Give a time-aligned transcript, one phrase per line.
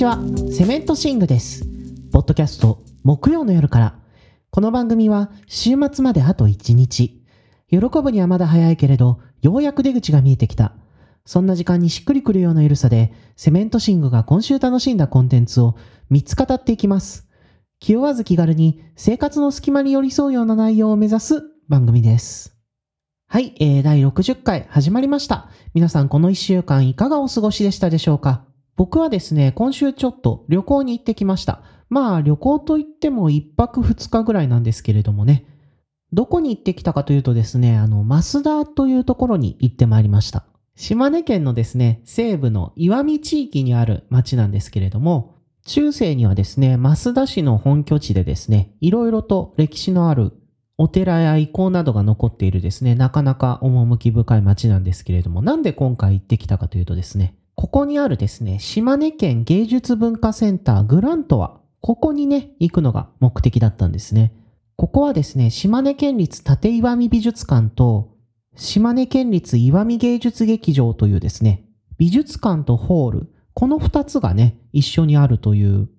[0.00, 0.18] ちは、
[0.50, 1.66] セメントシングです。
[2.10, 3.98] ポッドキャスト、木曜の夜から。
[4.50, 7.22] この番組は、週末まであと1日。
[7.68, 10.72] 喜ぶにはまだ早いけれど、ようやく出口が見えてきた。
[11.26, 15.76] そんな時間にしっくりくるような緩さで、セメントシングが今週楽しんだコンテンツを
[16.10, 17.28] 3つ語っていきます。
[17.78, 22.56] 気負わず気軽に生活の隙間に寄り添うような内容を目指す番組です。
[23.26, 25.50] はい、えー、第60回始まりました。
[25.74, 28.49] 皆さんこの1週間いかがお過ごしでしたでしょうか？
[28.80, 31.60] 僕はですね、今週ちょっと旅行に行ってきました。
[31.90, 35.44] まあ旅行といっても1泊2日ぐらいなんですけれどもね。
[36.14, 40.46] どこに行ってきたかというとですね、あの、増田というところに行ってまいりました。
[40.76, 45.34] 島根県のですね、西部の岩見地域にある町なんですけれども、
[45.66, 50.32] 中世にはですね、増田市の本拠地でですね、いろいろと歴史のある
[50.78, 64.32] お寺や遺構などが残っているですね、なかなか趣深い町なんですけれども、なんで今回行ってきたかというとですね、ここにあるですね、島根県芸術文化センターグラントは、ここにね、行くのが目的だったんですね。
[64.76, 68.16] ここはですね、島根県立立岩見美術館と、
[68.56, 71.66] 島根県立岩見芸術劇場というですね、
[71.98, 75.90] 美術館とホール、この二つがね、一緒にあるという、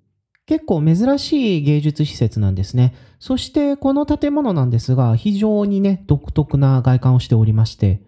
[0.46, 2.92] 結構珍しい芸術施設なんですね。
[3.20, 8.02] そして、この建物なんですが、非常にね、独特な外観をしておりまして、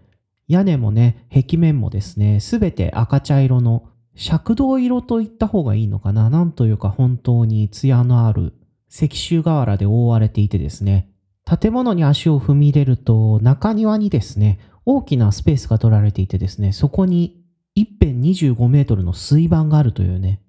[0.48, 3.88] 屋根もね、壁面もですね、すべて赤茶色の、
[4.30, 6.30] 赤銅色と言った方がいいのかな。
[6.30, 8.52] なんというか本当に艶のある
[8.88, 11.10] 石州瓦で覆われていてですね、
[11.44, 17.42] 建物に足を踏み入れると中庭にですね、大きなスペースが取られていてですね、そこに
[17.74, 20.40] 一辺25メートルの水盤があるというね、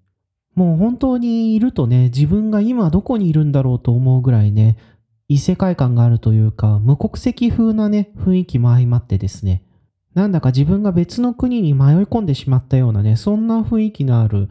[0.53, 4.77] もう本当にいるとね、自分が今どこにいるんだろうと思うぐらいね、
[5.27, 9.63] 異世界感があるというか、無国籍風なね、雰囲気も相まってですね、
[10.15, 14.49] なんだか自分が別の国に迷い込んでしまったようなね、そんな雰囲気のある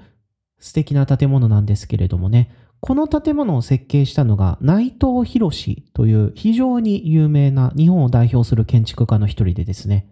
[0.60, 5.50] 素敵な建物なんですけれどもね、この建物を設計したのが内藤博
[5.94, 10.06] という非常に有名な日本を代表する建築家の一人でですね、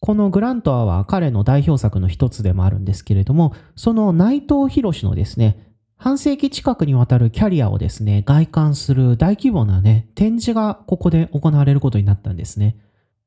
[0.00, 12.76] このグラントアは彼の代表作の一つでもあるんですけれども、その内藤博のですね、半世紀近くにわたるキャリアをですね、外観する大規模なね、展示がここで行われることになったんですね。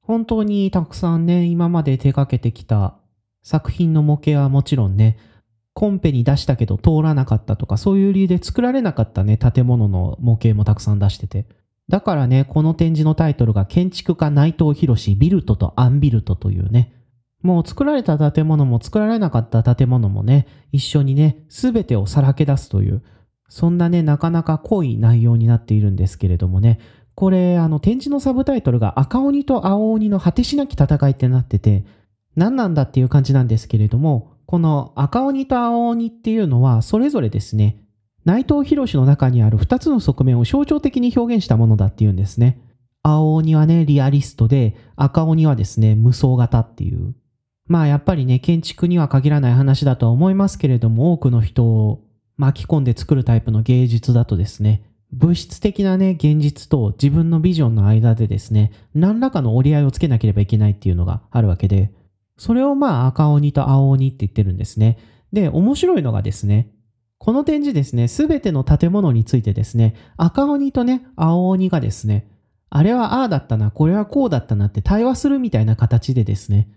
[0.01, 2.97] 本当にたくさんね、今まで手掛けてきた
[3.43, 5.17] 作品の模型はもちろんね、
[5.73, 11.47] コンペに出したけど通らなかったとか、そういう理由で作られなかったね、建物の模型もたくさん出してて。
[11.87, 16.93] だからね、この展示のタイトルが建築家内藤博士ビルトとアンビルトというね、
[17.41, 23.01] もう作られた建物も作られなかった建物もね、一緒にね、すべてをさらけ出すという、
[23.49, 26.79] そんなね、なかなか濃い内容になっているんですけれどもね、
[27.15, 31.85] これ、あの、展示のサブタイトルが赤鬼と青鬼の果てしなき戦いってなってて、
[32.35, 37.77] 何なんだっていう感じなんですけれども、この赤鬼と青鬼っていうのは、それぞれですね、
[38.23, 42.61] 内藤博の中にある2つの側面を象徴的に表現したものだっていうんですね。
[43.03, 47.15] 青鬼はね、リアリストで、赤鬼はですね、無双型っていう。
[47.67, 52.03] まあやっぱりね、建築には限らない話だとは思いますけれども、多くの人を
[52.37, 54.83] 巻き込んで作るタイプの芸術だとですね、
[55.13, 61.91] 物質的なね、現実と自分のビジョンの間でですね、何らかの折り合いをつけなければいけないっていうのがあるわけで、
[62.37, 64.97] それをまあ赤鬼と青鬼って言ってるんですね。
[65.33, 66.71] で、面白いのがですね、
[67.17, 72.27] この展示ですね、すべての建物についてですね、赤鬼とね、青鬼がですね、
[72.69, 76.69] あれはああだったな、これはこうだったなって対話するみたいな形でですね、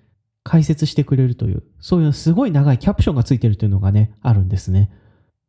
[0.43, 4.91] 解説してくれるという、そういうすごい長いキャプションがついてるというのがね、あるんですね。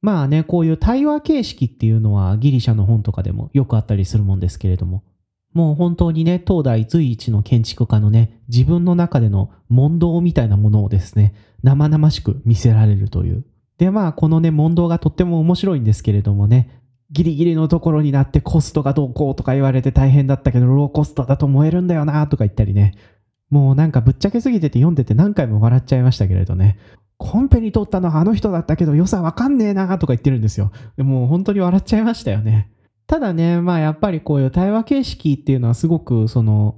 [0.05, 5.03] まあね、こういう対話形式っていうのはギリシャの本とかでもよくあったりするもんですけれども、
[5.51, 11.33] もう本当にね、東大随一の建築家のね、自分の中での問答みたいなものをですね、
[11.63, 13.45] 生々しく見せられるという。
[13.79, 16.69] で、まあ、このね、問答がとっても面白いんですけれどもね、
[17.09, 22.93] ギリギリのところになってコストがどうこうとか言われて大変だったけど、ローコストだと燃えるんだよなとか言ったりね、
[23.49, 26.77] もうなんかぶっちゃけすぎてて読んでて何回も笑っちゃいましたけれどね、
[27.17, 30.71] コンペに取ったのはあの人だったけど良さわかんねえなとか言ってるんですよ。
[30.97, 32.71] でも本当に笑っちゃいましたよね。
[33.07, 36.75] ただね、まあやっぱりこういう対話形式っていうのはすごくその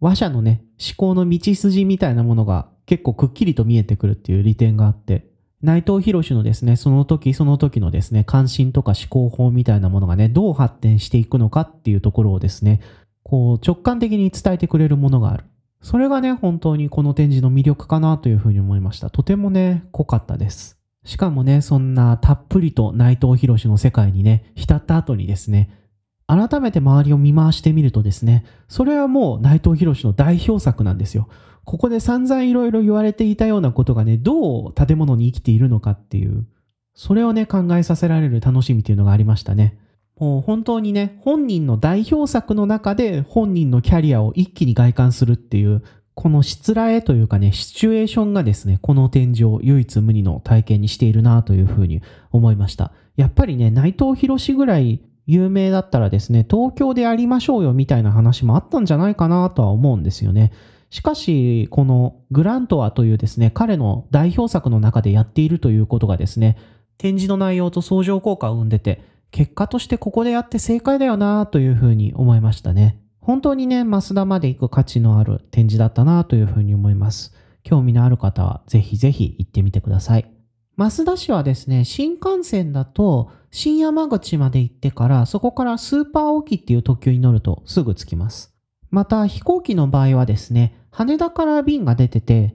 [0.00, 5.26] 話者のね、思考の道筋みたいなものが結構くっきりと見えてくるっていう利点があって、
[5.62, 12.80] 内藤博のですね、その時その時のですね、関心とか思考法みたいなものがね、どう発展していくのかっていうところをですね、
[13.22, 15.44] こう直感的に伝えてくれるものがある。
[15.86, 19.08] それがね、本当にこの展示の魅力かなというふうに思いました。
[19.08, 20.80] とてもね、濃かったです。
[21.04, 25.70] しかもね、そんなたっぷりと内藤博士の世界にね、浸った後にですね、
[26.26, 31.28] 改めて周りを見回してみるとですね、それはもう内藤博士の代表作なんですよ。
[31.64, 36.48] ここで散々いろいろ言われていたようなことがね、どう建物に生きているのかっていう、
[36.94, 39.78] それをね、考えさせられる楽しみっていうのがありましたね。
[40.18, 45.82] もう本当にね、本人の代表作の中で本人のキャリアを一気に外観するっていう、
[46.14, 52.00] このしつらえというかね、シチュエーションがですね、この展示を唯一無二の体験にしているなというふうに
[52.32, 52.92] 思いました。
[53.16, 60.52] やっぱりね、内藤博士ぐらい有名だったらですね、東京でやりましょうよみたいな話もあったんじゃないかなとは思うんですよね。
[60.88, 66.56] しかし、このグラントアというですね、彼の代表作の中でやっているということがですね、
[66.96, 73.00] 展示の内容と相乗効果を生んでて、結果としてここでやって正解だよなというふうに思いましたね。
[73.20, 77.34] 本当にね、増田まで行く価値のある展示だったなというふうに思います。
[77.64, 80.30] 興味のある方はぜひぜひ行ってみてください。
[80.76, 88.54] 増田市はですね、新幹線だと新山口まで行ってから、そこからスーパーオキっていう特急に乗るとすぐ着きます。
[88.90, 92.54] また飛行機の場合はですね、羽田から便が出てて、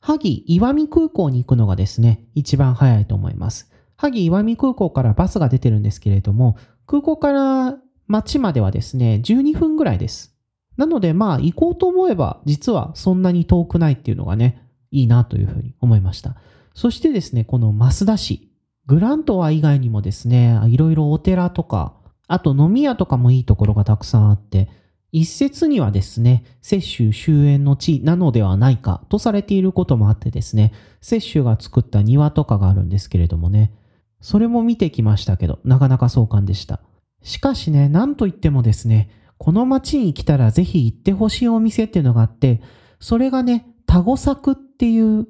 [0.00, 3.70] 萩岩見空港に行くのがですね、一番早いと思います。
[3.98, 6.56] 萩岩見空港からバスが出てるんですけれども、
[6.86, 10.34] 空港から町まではですね、12分ぐらいです。
[10.76, 14.62] なのでまあ行こうと思えば実はそんなに遠くないっていうのがね、
[14.92, 16.36] いいなというふうに思いました。
[16.74, 18.52] そしてですね、この増田市、
[18.86, 21.94] グラントワ以外にもですね、いろいろお寺とか、
[22.28, 24.70] あと飲み屋とかもいいところがたくさんあって、
[25.10, 30.72] 一説にはですね、雪舟終焉の地なのではないかとされていることもあってですね、
[31.02, 33.72] 雪舟が作った庭とかがあるんですけれどもね、
[34.20, 36.80] それも見てきましたけど、なかなか壮観でした。
[37.22, 42.60] しかしね、なんといってもですね、この街に来たらぜひ行ってほしいお店っていうのがあって、
[43.00, 45.26] それがね、タゴサクっていう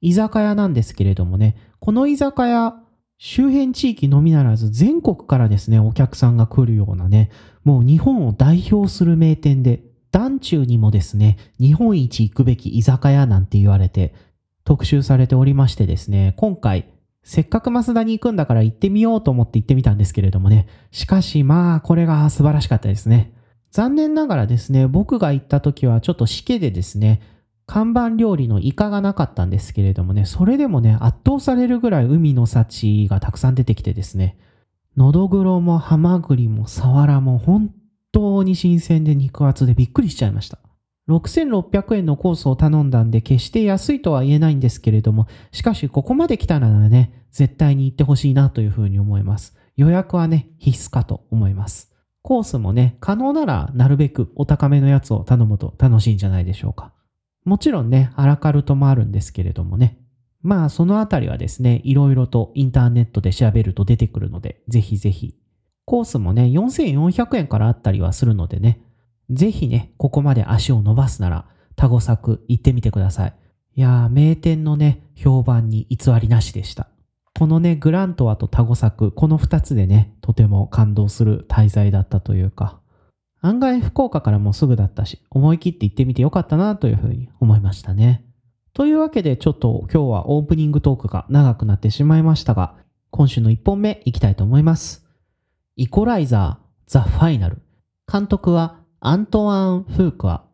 [0.00, 2.74] 居酒屋なんですけれどもね、この居酒屋、
[3.18, 7.30] 周辺地域のみならず全国からですね、お客さんが来るようなね、
[7.62, 14.14] もう日本を代表する名店で、団中にもですね、日本一行くべき居酒屋なんて言われて
[14.64, 16.88] 特集されておりましてですね、今回
[17.22, 20.66] せっかく増田に行くんだから行ってみようと思って行ってみたんですけれどもね。
[20.90, 23.32] しかしまあ、これが素晴らしかったですね。
[23.70, 27.20] 残念ながらですね、僕が行った時はちょっとしけでですね、
[27.66, 34.36] 看板料理のイカがなかったんですけれどもね、それでもね、圧倒されるぐらい海の幸がたくさん出てきてですね、
[34.96, 37.72] のどぐろもハマグリもサワラも本
[38.10, 40.58] 当に新鮮で肉厚でびっくりしちゃいました。
[41.18, 49.56] 6600円のコースを頼んだんで決して安いとは言えないんですけれども、しかしここまで来たならね、絶対に行ってほしいなというふうに思います。
[49.76, 51.92] 予約はね、必須かと思います。
[52.22, 56.92] コースもね、可能ならなるべくお高めのやつを頼むと楽しいんじゃないでしょうか。
[57.44, 59.98] もちろんね、アラカルトもあるんですけれどもね。
[60.42, 65.34] まあそのあたりはですね、いろいろとインターネットで調べると出てくるので、ぜひぜひ。
[65.84, 68.80] コースもね、4400円からあったりはするのでね、
[69.30, 71.46] ぜひね、ここまで足を伸ばすなら、
[71.76, 73.34] タゴ作行ってみてください。
[73.74, 76.88] いやー、名店のね、評判に偽りなしでした。
[77.38, 82.80] このね、グラントワとタゴ作、この二つでね、とても感動する滞在だったというか、
[83.40, 88.24] 案外福岡からもすぐだったし、思い切って行ってみてよかったなというふうに思いましたね。
[88.74, 92.76] というわけで、ちょっと今日はオープニングトークが長くなってしまいましたが、
[93.10, 95.04] 今週の1本目いきたいと思います。
[95.76, 97.62] イコライザー、ザ・ファイナル。
[98.10, 100.44] 監督はアントワン・フークア。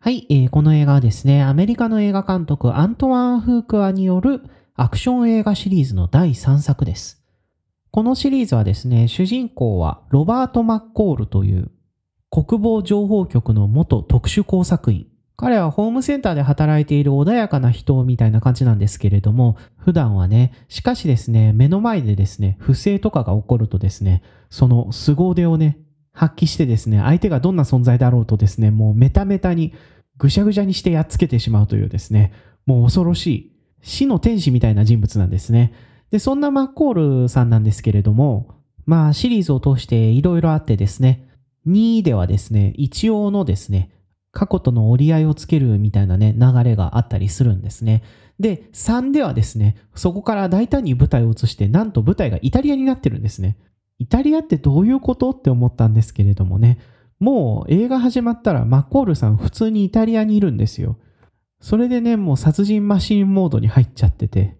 [0.00, 4.42] はい、えー、この映画はですね、アメリカの映画監督アントワン・フークアによる
[4.74, 7.22] アクション映画シリーズの第3作です。
[7.92, 11.70] このシリーズはですね、主人公はロバート・マッコールという
[12.28, 15.06] 国防情報局の元特殊工作員。
[15.36, 25.78] 彼はホームセンターで働いている穏やかな人みたいな感じなんですけれども、普段はね、しかしですね、目の前でですね、不正とかが起こるとですね、その凄腕をね、
[26.16, 29.74] 発揮してですね、相手がどんな存在だろうとですね、もうメタメタに
[30.16, 32.32] ぐしゃぐしゃにしてやっつけてしまうというですね、
[32.64, 35.74] もう恐ろしい死の天使みたいな人物なんですね。
[36.10, 38.48] で、そんなマッコールさんなんですけれども、
[38.86, 41.28] まあシリーズを通していろいろあってですね、
[41.66, 43.90] 2ではですね、一応のですね、
[44.32, 48.02] 過去との折り合いをつけるみたいなね、流れがあったりするんですね。
[48.40, 53.58] で、3ではですね、そこから大胆に舞台を移して、なんと舞台がイタリアになってるんですね。
[53.98, 56.78] イタリアってどういうことって思ったんですけれどもね、
[57.18, 60.98] もう映画始まったらマッコールさん普通にイタリアにいるんですよ。
[61.60, 64.56] それでね、もう殺人マシンモードに入っちゃってて。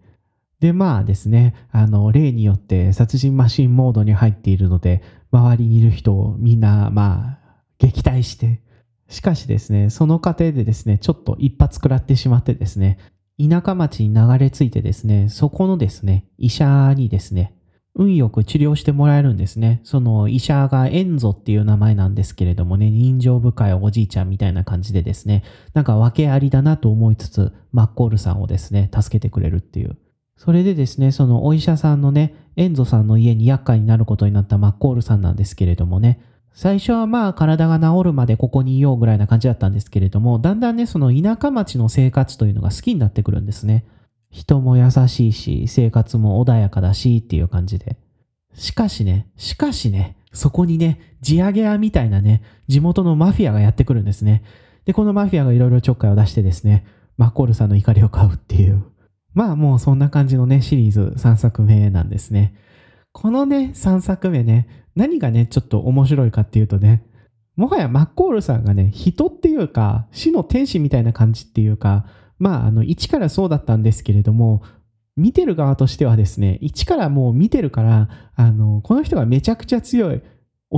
[0.60, 8.62] で、まあですね、あの、例によって殺人マシンモードに入っているので、周りにいる人をみんな、まあ、撃退して。
[9.08, 12.98] しかしですね、その過程でですね、ちょっと一発食らってしまってですね、
[13.38, 17.55] 田舎町に流れ着いてですね、そこのですね、医者にですね、
[17.98, 19.80] 運よく治療してもらえるんですね。
[19.82, 29.96] その医者がエンゾっていう名前なんですけれどもね、人情深いおじいちゃんみたいな感じでですね、なんか訳ありだなと思いつつ、マッコールさんをですね、助けてくれるっていう。
[30.36, 36.20] それでですね、そのお医者さんのね、エンゾさんの家に厄介になることになったマッコールさんなんですけれどもね、
[36.52, 43.86] 最初はまあ体が治るまでここにいようぐらいな感じだったんですけれども、だんだんね、その田舎町の生活というのが好きになってくるんですね。
[44.36, 47.96] 人も優しいし、生活も穏やかだしっていう感じで。
[48.52, 54.44] しかしね、しかしね、そこにね、地上げ屋みたいなね、地元のマフィアがやってくるんですね。
[54.84, 56.84] で、このマフィアがいろいろちょっかいを出してですね、
[57.16, 58.84] マッコールさんの怒りを買うっていう。
[59.32, 62.54] まあもうそんな感じのね、シリーズ3作目なんですね。
[63.12, 67.06] このね、3作目ね、何がね、ちょっと面白いかっていうとね、
[67.56, 72.04] もはやマッコールさんがね、人っていうか、死の天使みたいな感じっていうか、
[72.38, 74.62] まあ、あの、一からそうだったんですけれども、
[75.16, 80.22] 見てる側としてはですね、一からもう見てるから、あの、この人がめちゃくちゃ強い。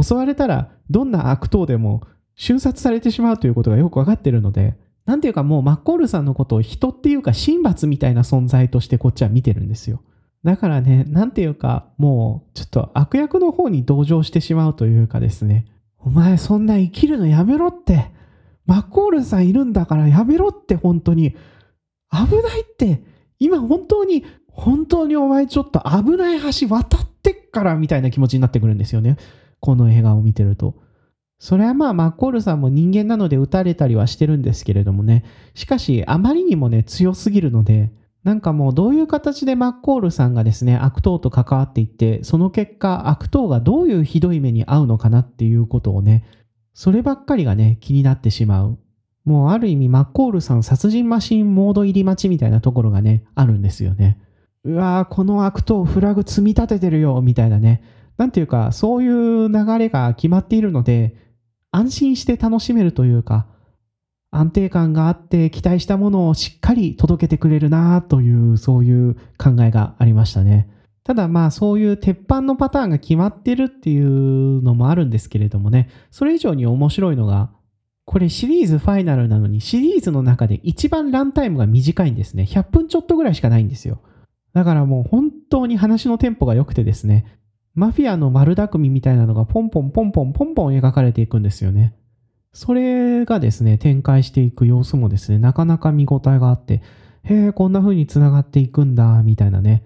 [0.01, 2.03] 襲われたら、どんな悪党でも
[2.37, 10.03] 瞬殺されてしまうということがよくわかってるので、なんていうかもうマッコールさんのことを人っていうか神罰みたいな存在としてこっちは見てるんですよ。
[10.45, 15.67] だからね、なんていうか、もうちょっと悪役の方に同情してしまうというかですね、
[15.99, 18.11] お前そんな生きるのやめろって、
[18.69, 21.35] マコールさんいるんだからやめろって本当に、
[22.13, 23.03] 危ないって、
[23.39, 29.17] 今本当に、本当にお前ちょっと危ない橋渡ってっからみたいな気持ちになってくるんですよね。
[29.59, 30.75] この映画を見てると。
[31.39, 35.25] それはまあマッコールさんも人間なので撃たれたりはしてるんですけれどもね。
[35.55, 37.91] しかしあまりにもね強すぎるので、
[38.23, 46.25] なんかもうどういう形でマッコールさんがですね、悪党と関わっていって、その結果悪党がどういうひどい目に遭うのかなっていうことをね、
[46.79, 48.79] そればっかりがね、気になってしまう。
[49.25, 54.17] もうある意味マッコールさん殺人マシンモード入り待ちみたいなところがね、あるんですよね。
[54.63, 57.83] うわーこの悪党フラグ積み立ててるよ、みたいなね。
[58.17, 61.17] なんていうか、そういう流れが決まっているので、
[61.73, 63.49] 安心して楽しめるというか、
[64.31, 70.69] 安定感があって期待したものをしっかり届けてくれるなという、そういう考えがありましたね。
[71.09, 77.51] ただまあそういう鉄板のパターンが決まってるっていうのもあるんですけれどもね、それ以上に面白いのが、
[78.05, 82.43] これシリーズファイナルなのにシリーズの中で一番ランタイムが短いんですね。
[82.43, 84.03] 100分ちょっとぐらいしかないんですよ。
[84.53, 87.25] だからもう本当に話のテンポが良くてですね、
[87.75, 91.95] マフィアの丸巧みみたいなのがポンポンポンポンポンポン描かれていくんですよね。
[92.53, 96.83] それがですね、展開していく様子もですね、なかなか見応えがあって、
[97.23, 99.85] へえ、こんな風に繋がっていくんだ、みたいなね。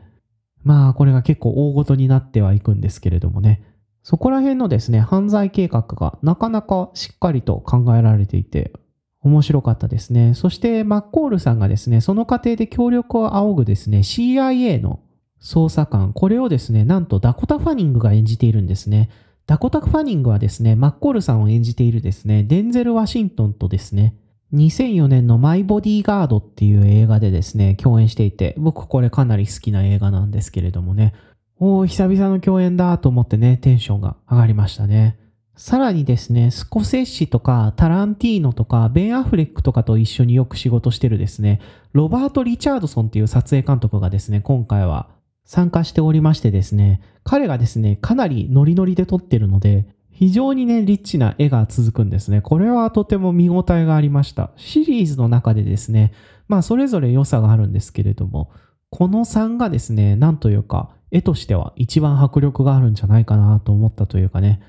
[0.65, 3.63] まあ、これが結構大ごとになってはいくんですけれどもね。
[4.03, 8.73] そこら辺のですね、犯罪計画がなかなかしっかりと考えられていて、
[9.21, 10.35] 面白かったですね。
[10.35, 15.01] そして、マッコールさんがですね、その過程で協力を仰ぐですね、CIA の
[15.41, 19.11] 捜査官、これをですね、なんとダコタ・ファニングが演じているんですね。
[19.47, 24.17] ダコタ・ファニングはですね、マッコールさんを演じているですね、デンゼル・ワシントンとですね、
[24.53, 31.15] 2004年のマイ・ボディーガードっていう映画でですね、共演していて、僕これかなり好きな映画なんですけれどもね、
[31.59, 35.19] おー、久々の共演だと思ってね、テンションが上がりましたね。
[35.57, 41.61] さらにですね、スコセッシとかタランティーノとかベン・アフレックとかと一緒によく仕事してるですね、
[41.93, 45.09] ロバート・リチャードソンっていう撮影監督がですね、今回は
[45.45, 52.41] 参加しておりましてですね、彼がですね、かなりノリノリで撮ってるので、非常にね、リッチな絵が続くんですね。
[52.41, 54.51] これはとても見応えがありました。
[54.57, 56.13] シリーズの中でですね、
[56.49, 58.51] まあそれぞれ良さがあるんですけれども、
[58.91, 64.61] この3がですね、なんというか、絵としては一番迫力があるんじゃないかなと思ったというかね、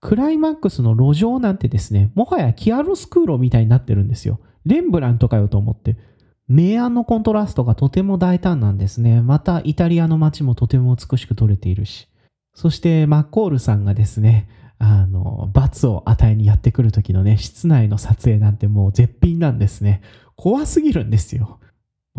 [0.00, 4.40] クライマックスの路上なんてですね、もはやキアロスクーロみたいになってるんですよ。
[4.64, 5.96] レンブラントかよと思って。
[6.48, 9.22] 明暗のコントラストがとても大胆なんですね。
[9.22, 12.08] またイタリアの街もとても美しく撮れているし。
[12.54, 14.48] そしてマッコールさんがですね、
[14.78, 20.02] あの、罰を与えにやってくる時のね、室内の撮影なんてもう絶品なんですね。
[20.36, 21.58] 怖すぎるんですよ。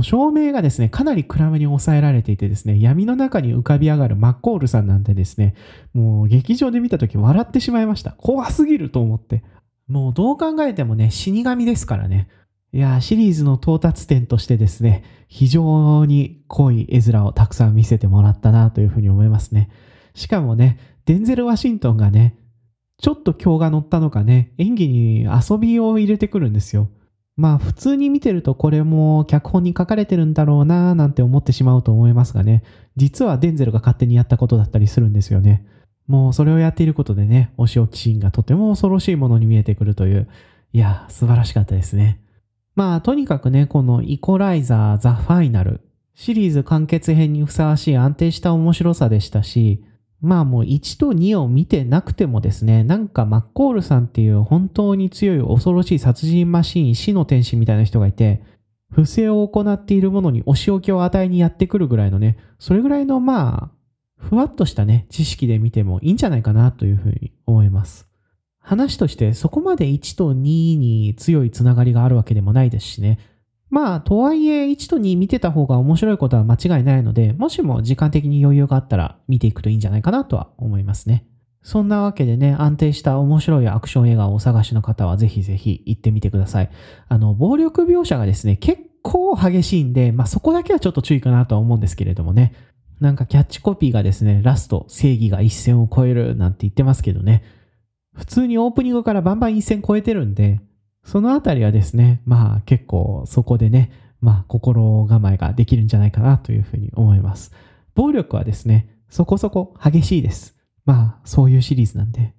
[0.02, 5.56] 照明がですね、かなり暗めに抑えられていてですね、闇の中に浮かび上がるマッコールさんなんてですね、
[5.94, 8.12] もう劇場で見た時笑ってしまいました。
[8.12, 9.44] 怖すぎると思って。
[9.88, 12.30] もうどう考えてもね、死神ですからね。
[12.72, 19.70] いや、シリーズの到達点としてですね、非常に濃い絵面をたくさん見せてもらったなというふうに思いますね。
[20.14, 22.36] しかもね、デンゼル・ワシントンがね、
[23.02, 26.90] ちょっと今日が乗ったのかね、演技に遊びを入れてくるんですよ。
[27.38, 32.64] まあ普通に見てるとこれも脚本に書かれてるんだろうなーなんて思ってしまうと思いますがね、
[32.98, 35.66] 実はデンゼルが勝手にやったことだったりするんですよね。
[36.08, 40.28] もうそれをやっていることでね、お仕置きシーンがとても恐ろしいものに見えてくるという、
[40.74, 42.20] いや、素晴らしかったですね。
[42.76, 45.82] まあ、とにかくね、このイコライザー、ザ・ファイナル、
[46.16, 49.84] シリーズ完結編にふさわしい安定した面白さでしたし、
[50.22, 58.44] まあもう1と2を見てなくてもですね、なんかマッコールさんっていう本当に強い恐ろしい殺人マシーン、死の天使みたいな人がいて、
[58.92, 63.80] 不正を行っているものにお仕置きを与えにやってくるぐらいのね、それぐらいのまあ、
[64.18, 68.10] ふわっとしたね、知識で見てもいいんじゃないかなというふうに思います。
[68.60, 70.36] 話としてそこまで1と2
[70.78, 73.18] に強いつながりがあるわけでもないですしね。
[73.70, 81.26] まあ、とはいえ1と2見てた方が面白いことは間違いないので、もしも時間的に余裕があったら見ていくといいんじゃないかなとは思いますね。
[81.62, 86.70] そんなわけでね、安定した面白いアクション映画をお探しの方はぜひぜひ行ってみてください。
[87.08, 92.54] あの、暴力描写がですね、結構激しいんで、まあそこだけはちょっと注意かなとは思うんですけれどもね。
[93.00, 97.44] なんかキャッチコピーがですね、ラスト、正義が一線を越えるなんて言ってますけどね。
[98.14, 100.60] 普通にオープニングからバンバン一線越えてるんで、
[101.04, 103.92] そのあたりはですね、まあ結構そこでね、
[104.22, 107.52] まあ心構えができるんじゃないかなというふうに思います。
[107.96, 110.56] 暴力はですね、そこそこ激しいです。
[110.86, 112.34] まあそういうシリーズなんで。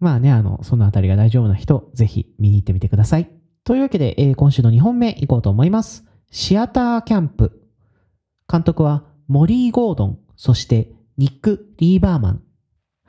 [0.00, 3.28] まあね、あの、そのあたりが大丈夫な人、ぜひ見に行ってみてください。
[3.64, 6.04] というわけで、えー、今週の2本目行こうと思います。
[6.30, 7.62] シアターキャンプ。
[8.50, 12.42] 監督はモリー・ゴードン、そしてニック・リーバーマン。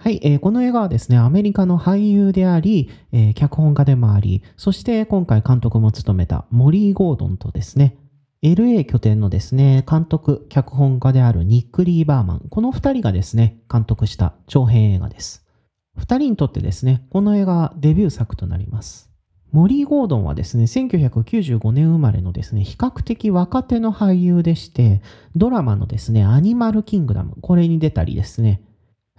[0.01, 7.97] はい、えー、この映画はですね、アメリカの俳優であり、えー、脚本家でもあり、そして今回監督も務めたモリー・ゴードンとですね、
[8.41, 15.45] LA 拠点のですね、監督、脚本家であるニック・リー・バーマン、この二人がですね、監督した長編映画です。
[15.97, 19.09] 二人にとってですね、この映画はデビュー作となります。
[19.51, 25.01] モリー・ゴードンはですね、1995年生まれのですね、比較的若手の俳優でして、
[25.35, 28.61] ドラマのですね、アニマル・キングダム、これに出たりですね、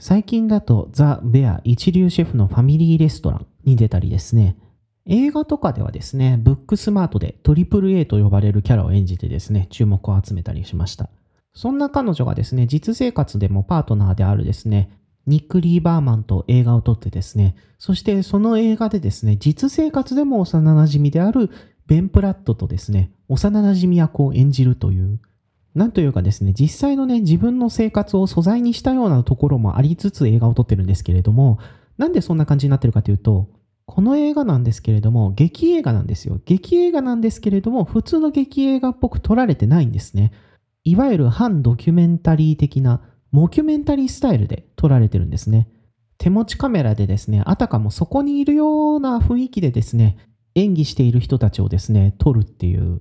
[0.01, 4.57] 最近だとザ・ベア一流シェフのファミリーレストランに出たりですね、
[5.07, 11.11] 映画とかではですね、ブックスマートでトリプル A と呼ばれるキャラを演じてですね、注目を集めたりしました。
[11.53, 14.91] そんな彼女がですね、実生活でもパートナーであるですね、
[15.27, 21.51] ニック・リーバーマンと映画を撮ってですね、そしてその映画でですね、実生活でも幼馴染である
[21.87, 25.21] ベン・プラットとですね、幼馴染役を演じるという、
[25.75, 31.59] なんというかですね、実際のね、自分の生活を素材にしたようなところもありつつ映画を撮ってるんですけれども、
[31.97, 33.49] なんでそんな感じになってるかというと、
[33.87, 36.41] この映画なんですけれども、劇映画なんですよ。
[36.45, 40.33] 劇映画なんですけれども、普通の劇映画っぽく撮られてないんですね。
[40.85, 43.03] いわゆる反ドキュメンタリー的な
[43.33, 45.69] モキュメンタリースタイルで撮られてるんですね。
[46.19, 50.17] 手持ちカメラでですね、あたかもそこにいるような雰囲気でですね、
[50.55, 53.01] 演技している人たちをですね、撮るっていう。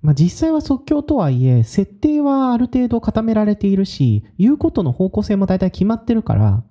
[0.00, 6.62] まあ、実際は即興とはいえ、設定はある程度固められているし、言うことの方向性も大体決まってるから、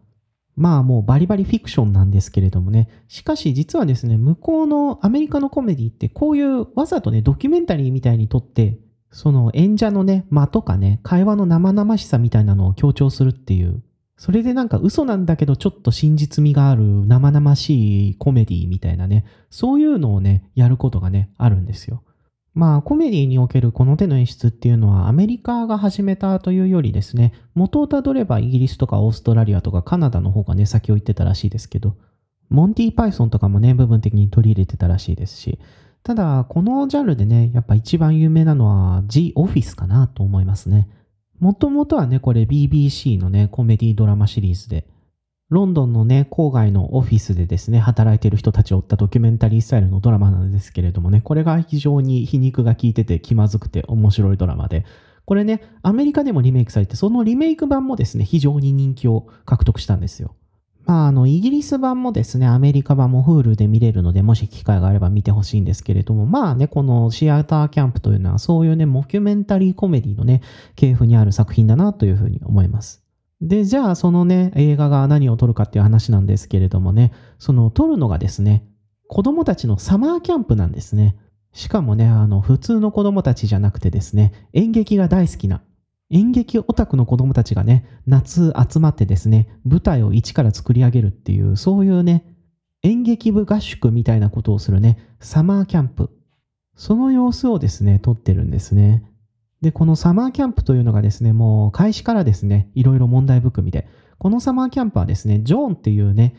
[0.55, 2.89] まあもうバリバリフィクションなんですけれどもね。
[3.07, 8.79] しかし実はですね、向こうのアメリカのコメディってこういうわざとね、ドキュメンタリーみたいに撮って、
[9.11, 13.83] その演者のね、間とかね、会話の生々しさみたいなのを強調するっていう。
[14.17, 22.01] それでなんか嘘なんだけどちょっと真実味がある生々しいコメディみたいなね、そういうのをね、やることがね、あるんですよ。
[22.57, 31.95] まあ、コメディにおけるこの手の演出っていうのはアメリカが始めたというよりですね、元をたどればイギリスとかオーストラリアとかカナダの方がね、先を行ってたらしいですけど、
[32.49, 35.59] モンティ・パイソンとかもね、部分的に取り入れてたらしいですし、
[36.01, 40.89] ただ、このジャンルでね、やっぱ一番有名なのは The Office かなと思いますね。
[41.37, 44.87] もともとはね、これ BBC のね、コメディドラマシリーズで、
[45.49, 54.85] ロンドンのね、郊外のオフィスでですね、働いている人たちを追ったドキュメンタリースタイルのドラマなんですけれどもね、これが非常に皮肉が効いてて気まずくて面白いドラマで、
[55.23, 60.35] これね、アメリカでもリメイクされて、そのリメイク版もですね、非常に人気を獲得したんですよ。
[60.85, 70.41] まあ、あの、イギリス版もですね、アメリカ版も Hulu で見れるので、もし機会があれば見てほしいんですけれども、まあね、このシアターキャンプというのは、そういうね、モキュメンタリーコメディのね、
[70.75, 73.06] 系譜にある作品だなというふうに思います。
[73.41, 78.65] で、じゃあ、そのね、映画が何を撮るかっていう話なんですけれどもね、その撮るのがですね、
[79.07, 81.15] 子供たちのサマーキャンプなんですね。
[81.53, 85.61] しかもね、あの、普通の子供たちじゃなくてですね、演劇が大好きな
[86.09, 92.23] 演劇オタクの子供たちがね、夏集まってですね、舞台を一から作り上げるっていう、そういうね、
[92.83, 96.09] 演劇部合宿みたいなことをするね、サマーキャンプ。
[96.75, 99.03] その様子をですね、撮ってるんですね。
[99.61, 106.35] で、このサマーキャンプというのがですね、もう開始からですね、いろいろ問題含みで、このサマーキャンプはですね、ジョーンっていうね、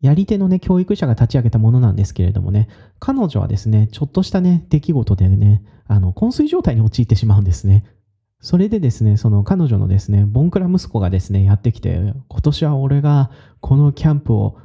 [0.00, 7.84] やり手のね、教育者が立ち上げたものなんですけれどもね、彼女はですね、ちょっとしたね、出来事でね、あの、昏睡状態に陥ってしまうんですね。
[8.40, 13.30] それでですね、その彼女のですね、ボンクラ息子がですね、やってきて、今年は俺が
[13.60, 14.58] このキャンプを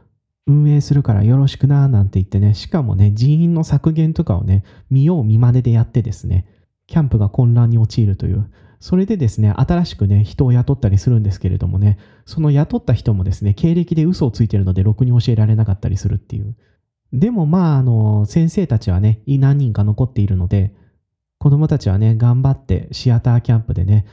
[0.48, 6.48] 運営するからよろしくな、なんて言ってね、しかもね、人員の削減とかをね、見よう見まねでやってですね、
[6.88, 16.56] キャンプが混乱に陥るという、それでですね、新しくね、人を雇ったりするんですけれどもね、その雇った人もですね、経歴で嘘をついてるので、ろくに教えられなかったりするっていう。
[17.14, 20.74] でもまあ、あの、先生たちはね、何人か残っているので、
[21.40, 24.06] 子供たちはね、頑張ってシアターキャンプでね、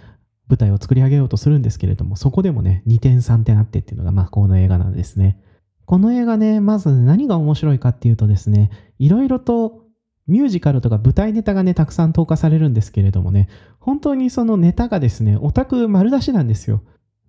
[0.49, 5.39] 舞台を作り上げようとするんですけれども、そこでもね、2点3点あってっていうのが、まあ、この映画なんですね。
[5.87, 9.84] この映画ね、まず何が面白いかっていうとですね、いろいろと
[10.27, 16.83] ミュージカルとか舞台ネタがね、たくさん投下されるんですけれどもね、本当にそのネタがですね、オタク丸出しなんですよ。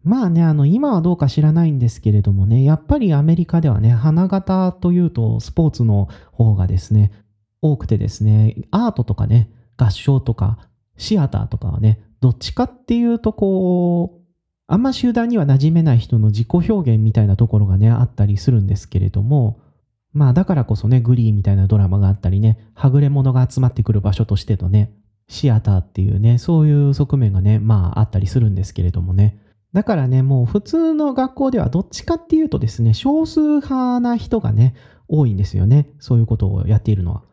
[0.03, 7.11] まあね、あの、今はどうか知らないんですけれどもね、やっぱりアメリカではね、花形というとスポーツの方がですね、
[7.61, 10.59] 多くてですね、アートとかね、合唱とか、
[10.95, 14.25] シアターとかはね、どっちかっていうとこう、
[14.67, 19.59] あんま集団には馴染めない人の自己表現みたいなところがね、あったりするんですけれども、
[20.15, 24.93] まあだからこそね、グリーみたいなドラマがあったりね、はぐれ者が集まってくる場所としてのね、
[25.27, 29.37] シアターっていうね、そういう側面がね、まああったりするんですけれどもね。
[29.73, 34.73] だからね、もう普通の学校ではどっちかっていうとですね、少数派な人がね、
[35.09, 35.89] 多いんですよね。
[35.99, 37.23] そういうことをやっているのは。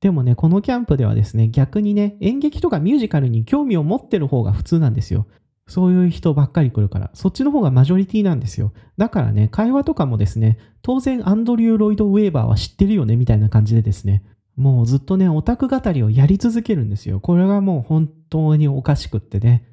[0.00, 5.26] でもね、このキャンプではですね、逆にね、演劇とかミュージカルに興味を持ってる方が普通なんですよ。
[5.68, 8.72] そういう人ばっかり来るから、そっちの方がマジョリティなんですよ。
[8.96, 14.24] だからね、会話とかもですね、当然アンドリュー・ロイド・ウェーバーは知ってるよね、みたいな感じでですね、
[14.56, 17.20] もうずっとね、オタク語りをやり続けるんですよ。
[17.20, 19.64] これがもう本当におかしくってね。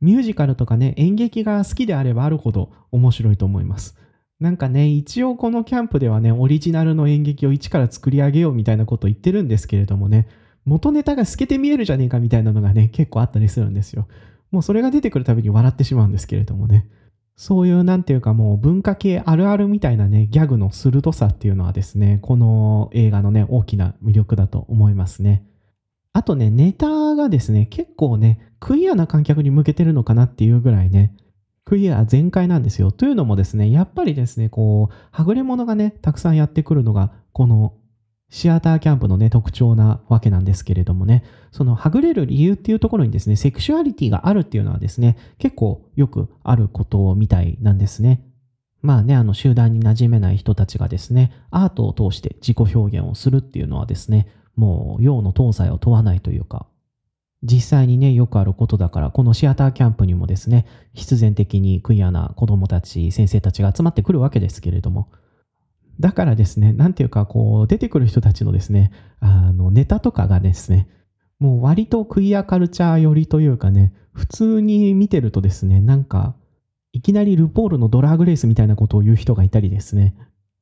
[0.00, 3.96] ミュージカルとかね、演劇が好きであればあるほど面白いと思います。
[4.40, 10.26] なんかね、一応このキャンプではね、オリジナルの演劇を一から作り上げようみたいなこと言ってるんですけれどもね、
[10.64, 14.08] 元ネタが透けて見えるじゃねえかみたいなのがね、結構あったりするんですよ。
[14.52, 16.86] もうそれが出てくるたびに笑ってしまうんですけれどもね。
[17.34, 25.44] そういうなんていうかもう文化系あるあるみたいなね、ギャグの鋭さっていうのはですね、この映画のね、大きな魅力だと思いますね。
[26.12, 31.16] あとね、ネタがですね、結構ね、クイアな観客に向けてるのかなっていうぐらいね、
[31.64, 32.92] クイア全開なんですよ。
[32.92, 37.72] というのもですね、やっぱりですね、こう、はぐれ者がね、たくさんやってくるのが、この
[38.34, 48.24] シアターキャンプのね、特徴なわけなんですけれどもね、そのはぐれる理由っていうところにですね、セクシュアリティがあるっていうのはですね、結構よくあることみたいなんですね。
[48.80, 56.66] まあね、あの集団に馴染めない人たちがですね、アートを通して自己表現をするっていうのはですね、もう用の東西を問わないというか、
[57.42, 60.64] 実際にね、よくあることだから、このシアターキャンプにもですね、
[60.94, 65.10] 必然的にクイアな子供たち、先生たちが集まってくるわけですけれども、
[66.00, 70.88] だからですね、なんていうか、こう、出てくる人たちのですね、あの、ネタとかがですね、
[71.38, 76.34] もう割とクイアカルチャー寄りというかね、普通に見てるとですね、なんか、
[76.92, 80.14] いきなりルポールのドラグレースみたいなことを言う人がいたりですね、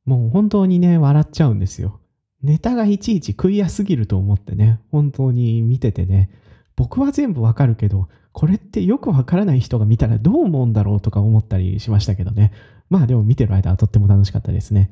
[0.04, 2.00] もう本当にね、笑っちゃうんですよ。
[2.42, 6.30] ネタがいちいちクイアすぎると思ってね、本当に見ててね、
[6.76, 12.52] 僕は全部わかるけど、これってよくわからない人が見たらどう思うんだろうとか思ったりしましたけどね。
[12.88, 14.90] まあでも見てる間はとっても楽しかったですね。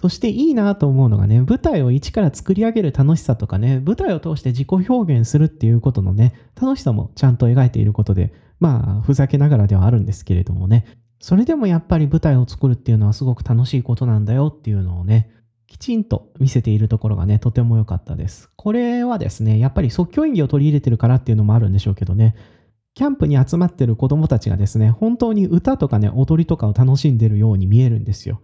[0.00, 10.84] そしていいなと思うのがね、舞台を一から作り上げる楽しさとかね、舞台を通して自己表現するっていうことのね、楽しさもちゃんと描いていることで、まあ、ふざけながらではあるんですけれどもね、
[11.18, 15.30] それでもやっぱり舞台を作るっていうのはすごく楽しいことなんだよっていうのをね、
[15.66, 18.50] きちんと見せているところがね、とても良かったです。
[18.54, 22.36] これはですね、やっぱり即興演技を取り入れてるからっていうのもあるんでしょうけどね、
[22.94, 28.40] キャンプに集まってる子供たちがですね、本当に歌とかね、踊りとかを楽しんでるように見えるんですよ。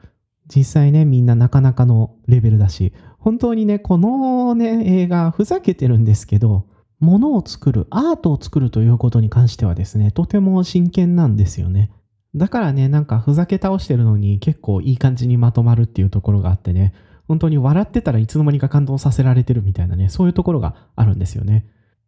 [0.55, 6.67] 実際ね、みんななかなかのレベルだし、本当にね、このね、映画、ふざけてるんですけど、
[7.01, 11.91] ものを作る、アートを作るということに関してはですね、とても真剣なんですよね。
[12.35, 16.93] だからね、なんかふざけ倒してるのに結構いい感じにまとまるっていうところがあってね、
[17.27, 21.67] 本当に笑ってたらいつの間にか感動させられてるみたいなね、そういうところがあるんですよね。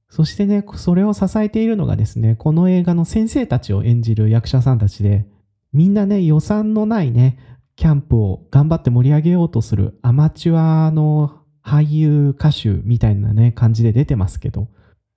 [0.08, 5.26] そしてね、それを支えているのがですね、この映画の先生たちを演じる役者さんたちで、
[5.72, 7.38] みんなね、予算のないね、
[7.76, 14.68] キャンプを頑張って盛り上げようとするアマチュアの俳優歌手みたいなね感じで出てますけど。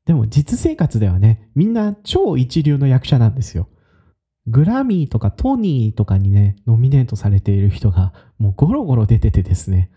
[0.05, 3.69] でも実生活ではねみんな超一流の役者なんですよ。
[4.47, 9.91] グラミーとかトニーとかにねノミネートされている人がもうゴロゴロ出ててですね。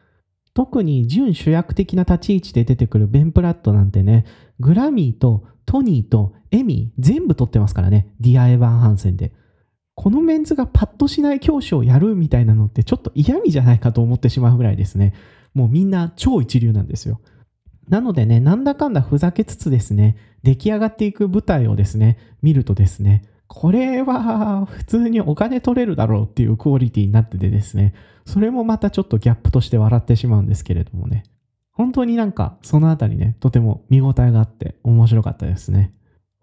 [0.55, 4.27] 特に準主役的な立ち位置で出てくるベン・プラットなんてね
[4.61, 8.15] グラミーとトニーとエミー全部取ってますからね。
[8.21, 9.33] ディア・エヴァン・ハンセンで。
[10.03, 15.15] このメンズがパッとしない教師をやるみたいなのってちょっと嫌味じゃないかと思ってしまうぐらいですね。
[15.55, 17.21] もうみんな超一流なんですよ。
[17.89, 27.95] なのでね、なんだかんだふざけつつですね、出来上がっていく舞台をですね、見るとですね、これは普通にお金取れるだろうっていうクオリティになっててですね、
[28.27, 31.23] それもまたちょっとギャップとして笑ってしまうんですけれどもね、
[31.71, 35.93] 本当になんかそのあたりね、とても見応えがあって面白かったですね。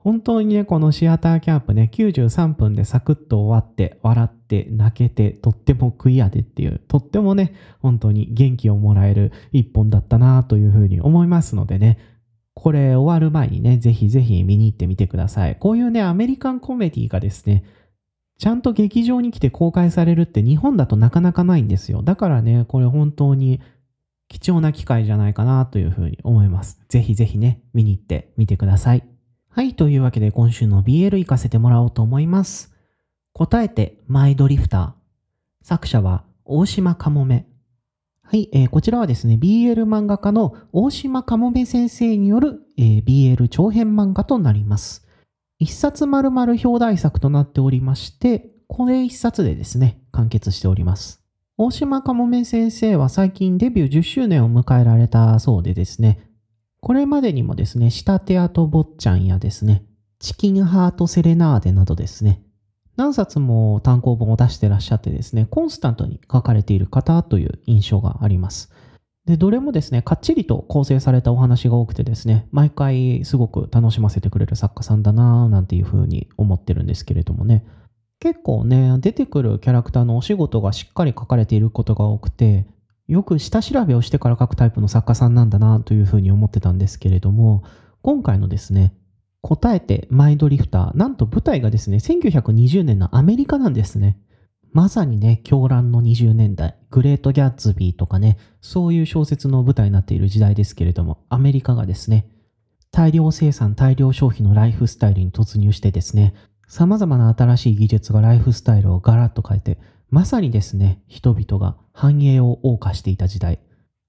[0.09, 11.99] 本当にね、このシアターキャンプね、93分でサクッと終わって、笑って、泣けて、とってもクイアでっていう、とってもね、本当に元気をもらえる一本だったなというふうに思いますのでね、
[12.55, 15.57] これ終わる前にね、ぜひぜひ見に行ってみてください。
[15.57, 17.63] こういうね、アメリカンコメディがですね、
[18.39, 22.01] ちゃんと劇場に来て公開されるって日本だとなかなかないんですよ。
[22.01, 23.61] だからね、これ本当に
[24.27, 26.79] 貴重な機会じゃないかなというふうに思います。
[26.89, 29.18] ぜひぜひね、見に行ってみてください。
[29.59, 32.73] はい、というわけで今週の BL 行かせてもらおうと思います。
[33.33, 35.65] 答えてマイドリフター。
[35.67, 37.45] 作者は大島かもめ。
[38.23, 45.05] はい、えー、こちらはですね、BL 漫画家の大島かもめ先生による、えー、BL 長編漫画となります。
[45.57, 51.21] 一冊丸々表題作となっておりまして、これ一冊でですね、完結しております。
[51.57, 56.28] 大島かもめ先生は最近デビュー10周年を迎えられたそうでですね、
[56.81, 59.83] これまでにもですね、仕立て跡坊ちゃんやですね、
[60.19, 62.41] チキンハートセレナーデなどですね、
[62.95, 68.71] 何冊も単行本を出してらっしゃってですね、コンスタントに書かれている方という印象があります。
[69.25, 77.63] で、どれもですね、かっちりと構成されたお話が多くてですね、毎回すごく楽しませてくれる作家さんだなぁなんていうふうに思ってるんですけれどもね。
[78.19, 82.65] 結構ね、出てくるキャラクターのお仕事がしっかり書かれていることが多くて、
[83.09, 87.63] よく下調べをしてから書くタイプの作家さんなんだなというふうに思ってたんですけれども、
[88.03, 88.93] 今回のですね、
[89.41, 94.19] 答えてマイドリフター、なんと舞台がですね、1920年のアメリカなんですね。
[94.73, 102.29] まさにね、狂乱の20年代、グレート・ギャッツビーとかね、そういう小説の舞台になっている時代ですけれども、アメリカがですね、
[102.91, 106.35] 大量生産、大量消費のライフスタイルに突入してですね、
[106.67, 109.79] 様々な新しい技術がライフスタイルをガラッと変えて、
[110.11, 113.59] まさにですね、人々が繁栄を謳歌していた時代。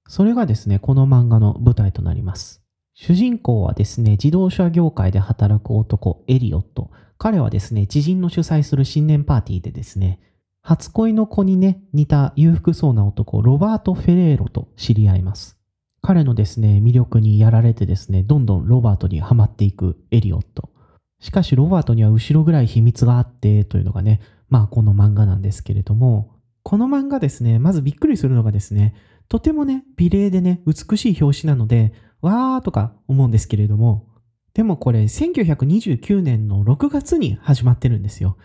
[0.09, 2.63] それがですね、この漫画の舞台となります。
[2.95, 6.91] 主人公はですね、自動車業界で働く男、エリオット。
[7.19, 10.21] 彼はですね、知人の主催する新年パーティーでですね、
[10.63, 15.59] 初恋の子にね、似た裕福そうな男、ロバート・フェレーロと知り合います。
[16.03, 20.71] 彼のですね、魅力にやられてですね、どんどんロバートにはまっていくエリオット。
[21.21, 28.95] しかし、ロバートには後ろぐらい秘密があって、というのがね、まあこの漫画なんですけれども、この漫画ですね、まずびっくりするのがですね、
[29.29, 34.09] とてもね、美麗でね、美しい表紙なので、わーとか思うんですけれども、
[34.53, 38.37] でもこれ1929年の6月に始まってるんですよ。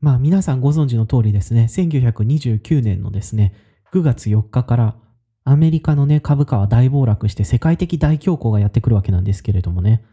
[0.00, 3.54] まあ皆さんご存知の通りですね、1929年のですね、
[3.92, 4.96] 9月4日から
[5.44, 10.04] アメリカのね、株価は大暴落して世界的大恐慌がやってくるわけなんですけれどもね。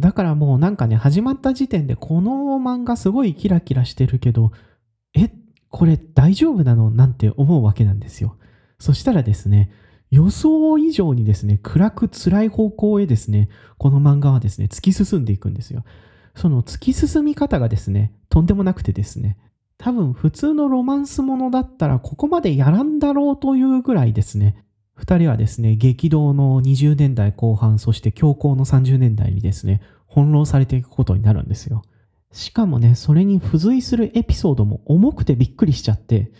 [0.00, 4.52] だからもうなんかね、始まった時点でこの漫画すごいキラキラしてるけど、
[5.70, 6.90] これ大丈夫なの？
[6.90, 8.36] なんて思うわけなんですよ。
[8.78, 9.70] そしたらですね、
[10.10, 15.84] 予想以上にですね、暗く辛い方向へですね、この漫画はですね、突き進んでいくんですよ。
[16.34, 19.36] その突き進み方がですね、とんでもなくてですね、
[19.76, 31.82] 多分普通のロマンスものだったらここまでやらんだろうというぐらいですね、二人はですね、激動の20年代後半、そして強行の30年代にですね、翻弄されていくことになるんですよ。
[32.32, 36.30] しかもね、それに付随するエピソードも重くてびっくりしちゃって、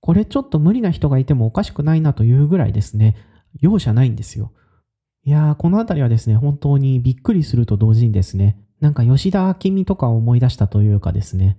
[0.00, 3.16] これちょっと無理な人がいてもおかしくないなというぐらいですね、
[3.60, 4.52] 容赦ないんですよ。
[5.24, 11.58] いやー、このあたりはですね、本当にびっくりすると同時にですね、なんか吉田明美とかを思い出したというかですね、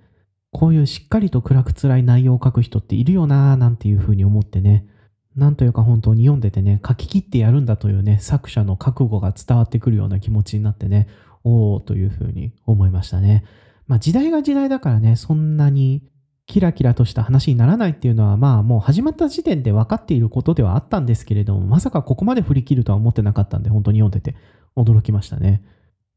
[0.52, 4.88] こういうしっかりと暗く辛い内容を書く人っているよなーなんていうふうに思ってね、
[5.36, 11.08] なんというか本当に読んでてね、書き切ってやるんだというね、作者の覚悟が伝わってくるような気持ちになってね、
[11.43, 13.43] おーというふうに思いましたね。
[13.88, 16.04] まあ時代が時代だからね、そんなに
[16.48, 24.36] キラキラとした話にならないっていうのはまあもう始まった時点で分かっていることではあったんですけれども、まさかここまで振り切るとは思ってなかったんで、本当に読んでて
[24.76, 25.63] 驚きましたね。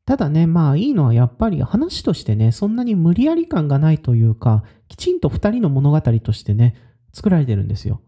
[0.05, 6.77] ただね、まあいいのはやっぱり話としてね、そんなに無理やり感がないというか、きちんと二人の物語としてね、
[7.13, 8.01] 作られてるんですよ。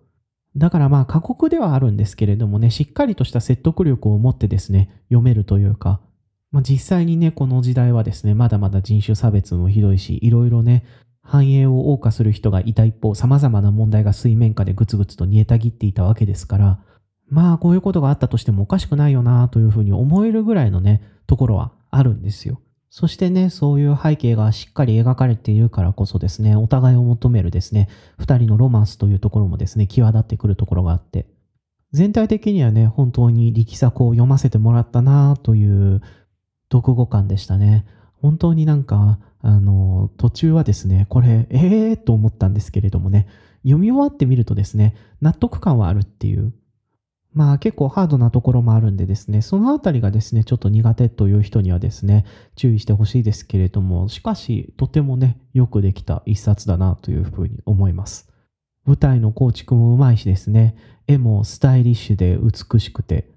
[0.56, 6.00] だからまあ過酷ではあるんですけれどもね、しっかりとした説得力を持ってですね、読めるというか、
[6.52, 10.84] まあ、実際にね、この時代はですね、まだまだ人種差別もひどいし、いろいろね、
[11.22, 16.80] 繁栄を謳歌する人がいた一方、様々な問題が水面下でぐつぐつと煮えたぎっていたわけですから、
[17.28, 22.60] まあこういうことがあったとしてもおかしくないよなというふうに思えるぐらいのね、ところはあるんですよ。
[22.92, 31.26] そしてね、そういう背景がしっかり描かれているからこそですね、お互いを求めるですね、二人のロマンスというところもですね、際立ってくるところがあって、
[31.92, 36.02] 全体的にはね、本当に力作を読ませてもらったなという
[36.72, 37.86] 読後感でしたね。
[38.22, 43.26] 本当になんか、あの、途中はですね、これ、ええー、と思ったんですけれどもね、
[43.62, 46.52] 読み終わってみるとですね、納得感はあるっていう。
[47.32, 52.24] まあ結構ハードなところもあるんでですね、そのあたりがですね、ちょっと苦手という人にはですね、
[52.56, 58.28] 注意してほしいですけれども、しかし、とてもね、よくできた一冊だなというふうに思います。
[58.84, 60.74] 舞台の構築もうまいしですね、
[61.06, 63.30] 絵もスタイリッシュで美しくて、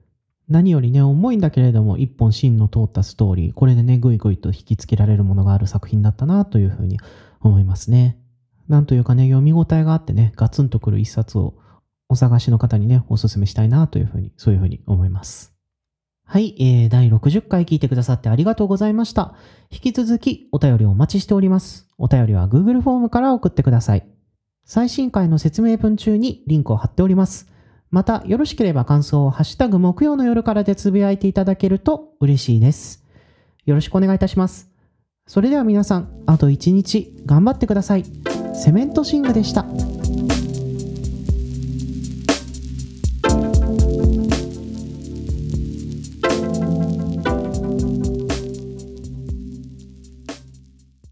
[0.49, 6.99] 何よりね、重いんだけれども、一本芯の通ったストーリー、これでね、ぐいぐいと引きつけられるものがある作品だったなというふうに
[7.41, 8.17] 思いますね。
[8.67, 11.53] なんというかね、読み応えがあってね、ガツンとくる一冊を
[12.09, 15.53] お探しの方にね、お勧めしたいなというふうに、そういうふうに思います。
[16.25, 19.35] はい、えー、第60回聞いてくださってありがとうございました。
[19.69, 21.87] 引き続きお便りをお待ちしております。
[21.97, 24.07] お便りは Google フォームから送ってください。
[24.65, 27.52] 最新回の説明文中にリンクを貼っております。
[27.93, 33.05] また、よろしければ感想をハッシュタグ木曜の夜からでつぶやいていただけると嬉しいです。
[33.67, 34.67] よろしくお願いいたします。
[35.27, 38.05] それでは皆さん、あと一日頑張ってください。
[38.55, 39.67] セメントシングでした。